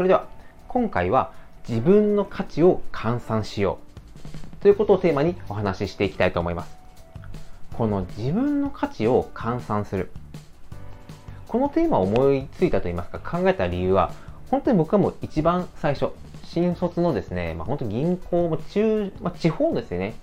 [0.00, 0.28] それでは
[0.66, 1.30] 今回は
[1.68, 3.80] 自分の価値を換算しよ
[4.58, 6.74] うということをテーマにお話ししていきたいと思います。
[7.74, 10.10] この自分の価値を換算する。
[11.48, 14.10] このテーマを思いついたといいますか考えた理由は
[14.50, 16.12] 本当に僕はもう一番最初
[16.44, 20.14] 新卒のですね、まあ、本当銀行も中、まあ、地方ですよね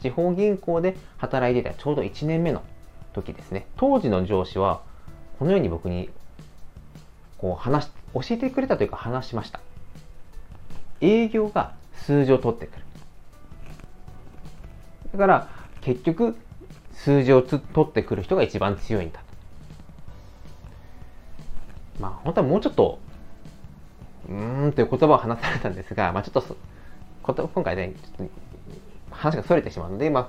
[0.00, 2.62] 地方銀行で働いていたちょうど1年目の
[3.12, 4.80] 時ですね当時の上司は
[5.38, 6.08] このように僕に
[7.36, 7.90] こう話
[8.22, 9.60] 教えてくれたというか話しました。
[11.00, 12.82] 営業が数字を取ってくる。
[15.12, 15.48] だから
[15.80, 16.36] 結局
[16.92, 19.20] 数字を取ってくる人が一番強いんだ。
[22.00, 22.98] まあ本当はもうちょっと
[24.28, 26.44] うーんという言葉を話されたんですが、まあ、ちょっ
[27.34, 28.32] と今回ねちょっと
[29.10, 30.28] 話が逸れてしまうので、まあ、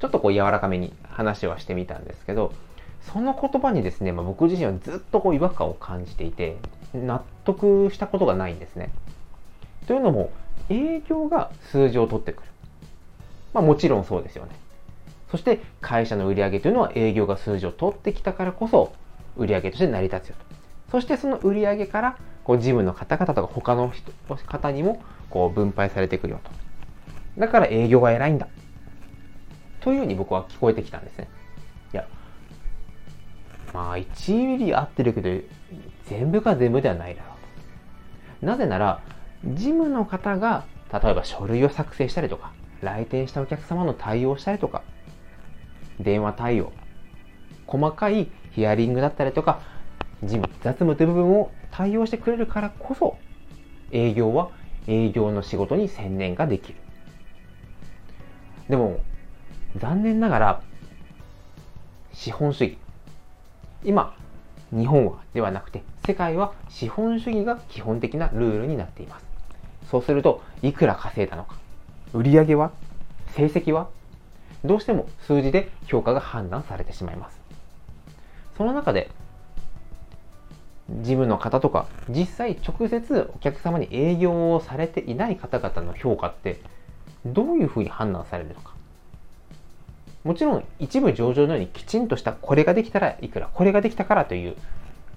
[0.00, 2.52] ちょっとこう柔らかめに話をしてみたんですけど
[3.12, 6.58] その言葉にですね、まあ、僕自身はずっとこう違和感を感じていて
[6.94, 8.90] 納得したことがないんですね。
[9.86, 10.30] というのも
[10.68, 12.48] 営業が数字を取ってくる。
[13.54, 14.52] まあもちろんそうですよね。
[15.30, 18.92] そして会社の売り上げというのは営業が数字を取ってきたからこそ
[19.36, 20.56] 売り上げとして成り立つよと。
[20.90, 24.10] そしてその売り上げからこう事務の方々とか他の人
[24.46, 26.50] 方にもこう分配されてくるよと。
[27.38, 28.48] だから営業が偉いんだ。
[29.80, 31.28] というように僕は聞こえてきたんですね。
[31.92, 32.06] いや、
[33.72, 35.28] まあ1ミリ合ってるけど
[36.06, 37.34] 全部が全部ではないだろ
[38.40, 38.46] うと。
[38.46, 39.02] なぜなら
[39.44, 44.82] 事務の方が例えば書類を作成したりとか来店したお客様の対応したりとか
[46.00, 46.72] 電話対応
[47.66, 49.60] 細かいヒアリングだったりとか
[50.22, 53.18] 事務雑務という部分を対応してくれるからこそ
[53.92, 54.50] 営業は
[54.86, 56.78] 営業の仕事に専念ができる
[58.68, 59.00] でも
[59.76, 60.62] 残念ながら
[62.12, 62.78] 資本主義
[63.84, 64.16] 今
[64.70, 69.26] 日本はではなくて世界は資本主義が基本的なルールになっています。
[69.90, 71.56] そうするといくら稼いだのか
[72.12, 72.72] 売上は
[73.34, 73.88] 成績は
[74.64, 77.40] どうしても数字で評価が判断されてしまいます。
[78.56, 79.10] その中で
[80.90, 86.60] 事務の方とか実際直接お客様に営業をされていない方々の評価って
[87.24, 88.77] どういうふうに判断されるのか。
[90.28, 94.56] もちろん一部上場のようにきちんとしたこれができたらいくらこれができたからという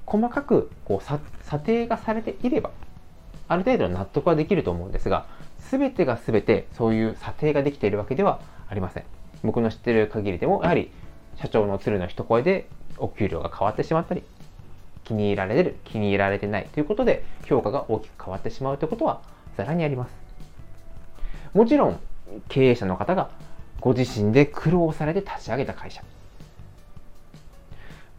[0.05, 2.71] 細かくこう査定がされていれば
[3.49, 5.25] ある程度納得はできると思うんですが
[5.69, 8.39] 全てが全てそういう査定ができているわけでは
[8.69, 9.03] ありません
[9.43, 10.89] 僕の知っている限りでもやはり
[11.35, 14.23] 社長の鶴の一声でお給料が変わってしまったり
[15.03, 19.19] 気に入られる、気に入られてないということで評価が大きく変わってしまうということは
[19.57, 20.13] ざらにあります。
[21.53, 21.99] もちろん
[22.47, 23.29] 経営者の方が
[23.81, 26.03] ご自身で苦労されて立ち上げた会社。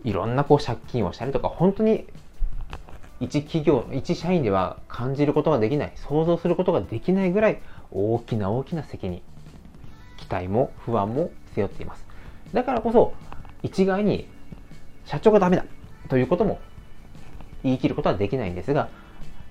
[0.04, 2.06] いろんなこう借金をしたりとか、本当に
[3.20, 7.62] 一企業、一社員では感じることができない、想像することができないぐらい
[7.92, 9.22] 大きな大きな責任、
[10.18, 12.04] 期待も不安も背負っています。
[12.52, 13.14] だからこそ、
[13.62, 14.26] 一概に
[15.04, 15.64] 社長がダメだ
[16.08, 16.58] ということも
[17.62, 18.88] 言い切ることはできないんですが、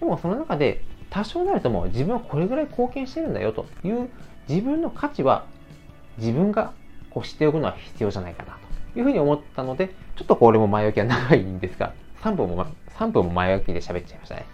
[0.01, 4.09] でもその中で多少なるとも自分はこれぐらい貢献してるんだよという
[4.49, 5.45] 自分の価値は
[6.17, 6.73] 自分が
[7.09, 8.57] こう知っておくのは必要じゃないかな
[8.93, 12.65] というふうに思ったので、ちょっとこれも前置きは長いんですが、3分も、
[12.97, 14.45] 3分も前置きで喋っちゃいましたね。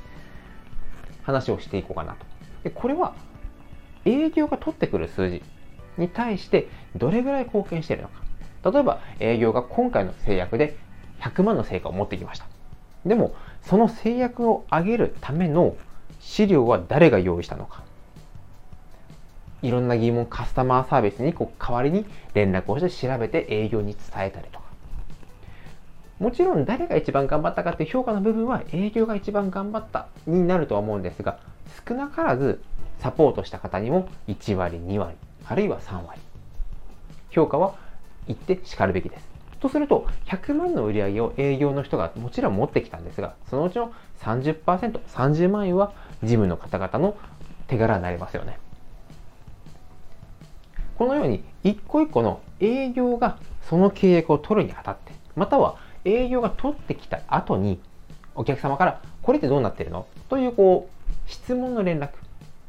[1.23, 2.25] 話をしていこうかなと。
[2.63, 3.13] で、これは
[4.05, 5.43] 営業が取ってくる数字
[5.97, 8.21] に対してどれぐらい貢献しているのか。
[8.71, 10.77] 例えば営業が今回の制約で
[11.19, 12.45] 100万の成果を持ってきました。
[13.05, 15.75] でも、その制約を上げるための
[16.19, 17.83] 資料は誰が用意したのか。
[19.61, 24.67] いろんな疑問、カスタマーサービスにこう代わりに連絡をして調べて営業に伝えたりとか。
[26.19, 31.39] もちろん誰が一番頑張ったかっていう評価の部分は営業が一番頑張ったになるとは思うんですが、
[31.87, 32.61] 少なからず
[32.99, 36.19] サポートした方にも1割、2割、あるいは3割。
[37.29, 37.75] 評価は
[38.27, 39.27] 言ってしかるべきです。
[39.59, 45.93] とすると、100万の売り上げを営業の人がもちろん持ってきたんですが、そのうちの30%、30万円は
[46.23, 47.15] 事務の方々の
[47.67, 48.59] 手柄になりますよね。
[50.97, 53.37] このように、一個一個の営業が
[53.69, 57.79] その契約を取るにあたって、または営業が取ってきた後に、
[58.35, 60.05] お客様から、これってどうなってるの？
[60.29, 62.09] という、こう、質問の連絡、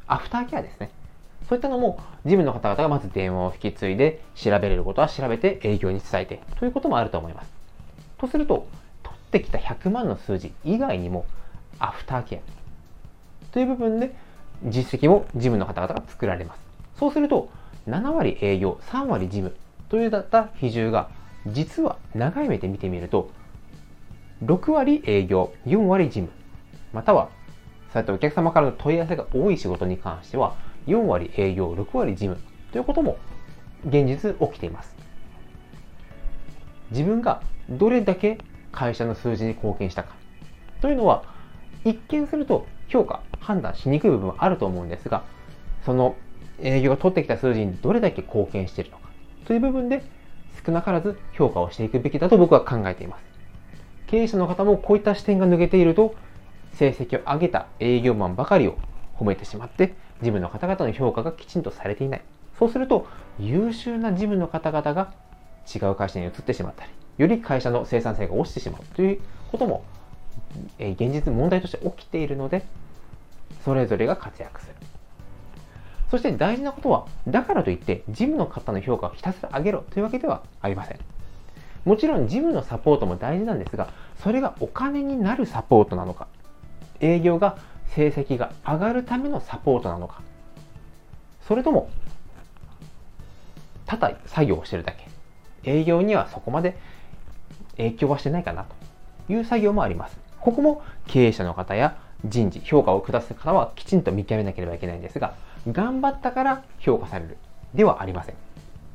[0.07, 0.89] アフターケアですね。
[1.47, 7.51] そういったのも事務の方々がまず電話を引き継いで調べれることは調べて営業に伝えてということもあると思います。
[8.19, 8.67] とすると、
[9.01, 11.25] 取ってきた100万の数字以外にも
[11.79, 14.13] アフターケアという部分で
[14.65, 16.61] 実績も事務の方々が作られます。
[16.99, 17.49] そうすると、
[17.89, 19.55] 7割営業、3割事務
[19.89, 21.09] というだった比重が
[21.47, 23.31] 実は長い目で見てみると
[24.43, 26.29] 6割営業、4割事務、
[26.93, 27.29] または
[27.91, 30.55] そうやってお客様からの問い合わせが多い仕事に関しては、
[30.87, 32.37] 4割営業、6割事務
[32.71, 33.17] ということも
[33.87, 34.95] 現実起きています。
[36.91, 38.37] 自分がどれだけ
[38.71, 40.15] 会社の数字に貢献したか
[40.81, 41.23] というのは、
[41.83, 45.23] 一見すると評価、判断しにくい部分はあると思うんですが、
[45.83, 46.15] その
[46.61, 49.09] 営業が取ってきた数字にどれだけ貢献しているのか
[49.45, 50.03] という部分で
[50.65, 53.23] 少なからず評価をしていくべきだと僕は考えています。
[54.07, 56.15] 経営者の方もこういった視点が抜けていると、
[56.73, 58.77] 成績を上げた営業マンばかりを
[59.17, 59.89] 褒めてしまって、
[60.21, 62.21] 事務の方々の評価がきちんとされていない。
[62.57, 63.07] そうすると、
[63.39, 65.13] 優秀な事務の方々が
[65.73, 69.19] 違う会社に移ってしまったり、より会社の生産性が落ちてしまうという
[69.51, 69.83] ことも、
[70.79, 72.65] え現実問題として起きているので、
[73.63, 74.88] それぞれが活躍する。
[76.09, 80.99] そして大事なことは、だからといって、ジムの方の評価をひたすら上げろというわけではありません。
[81.85, 86.27] もちろんジムのサポートも大事なんですが、それがお金になるサポートなのか、
[86.99, 87.57] 営業が
[87.87, 90.21] 成績が上がるためのサポートなのか、
[91.47, 91.89] それとも、
[93.85, 95.07] ただ作業をしてるだけ、
[95.63, 96.77] 営業にはそこまで
[97.77, 98.65] 影響はしてないかな
[99.27, 100.17] という作業もあります。
[100.39, 105.35] ここも経営者の方や人事、評価を下す方はきちんと見極めなければいけないんですが、
[105.67, 107.37] 頑張ったから評価される
[107.73, 108.35] ではありません。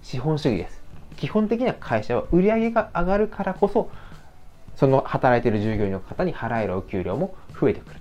[0.03, 0.83] 資本主義です。
[1.17, 3.91] 基本的には会社は売り上げが上がるからこそ、
[4.77, 8.01] その働いている従業員の方に払えるお給料も増えてくる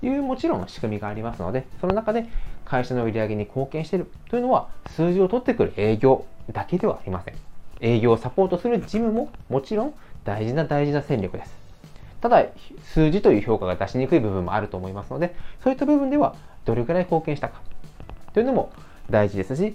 [0.00, 2.26] というもちろん仕組みがありますので、その中で
[2.64, 7.34] 会社の売り上げに貢献しているというのは数字を取ってくる営業だけではありません。
[7.80, 9.94] 営業をサポートする事務ももちろん
[10.24, 11.54] 大事な大事な戦力です。
[12.20, 12.44] ただ、
[12.82, 16.34] 数字という評価が出しにくい部分もあると思いますので、そういった部分では
[16.64, 17.60] どれくらい貢献したか
[18.36, 18.70] というのも
[19.08, 19.74] 大事ですし、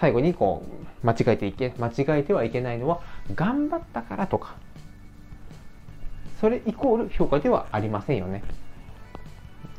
[0.00, 0.64] 最後にこ
[1.04, 3.00] う、間違えていけ、間違えてはいけないのは、
[3.36, 4.56] 頑張ったからとか、
[6.40, 8.42] それイコール評価ではありませんよね。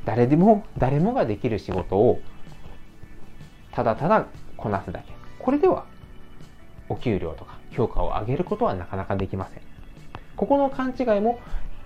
[0.05, 2.21] 誰でも、誰もができる仕事を、
[3.73, 5.11] ただただこなすだけ。
[5.37, 5.83] これでは、
[6.87, 9.61] お給料とか評価を上げることはなかなかできません。
[10.37, 11.41] ここの勘違いも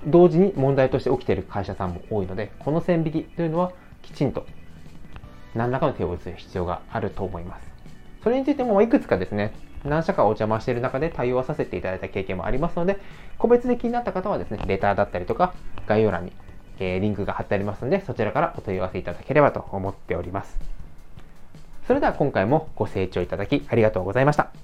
[0.06, 3.72] 同時に問題として起きている会社さんも多いので、この線引きというのは
[4.04, 4.46] きちんと
[5.56, 7.74] 何らかの手を打つ必要があると思います。
[8.24, 9.54] それについてもいくつかですね、
[9.84, 13.00] 何社かお邪魔している中で対応させていただいた経験もありますので、
[13.38, 15.54] 個別で気になった方はですね、レターだったりとか、
[15.88, 16.32] 概要欄に、
[16.80, 20.58] えリンクが貼ってありますので、そちらからお問い合わせいただければと思っております。
[21.86, 24.63] それでは今回もご清聴いただきありがとうございました。